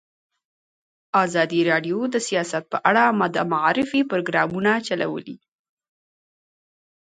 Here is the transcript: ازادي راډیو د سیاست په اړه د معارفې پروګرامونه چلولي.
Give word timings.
ازادي 1.23 1.61
راډیو 1.71 1.99
د 2.13 2.15
سیاست 2.27 2.63
په 2.71 2.77
اړه 2.89 3.03
د 3.35 3.37
معارفې 3.51 4.01
پروګرامونه 4.11 4.71
چلولي. 4.87 5.37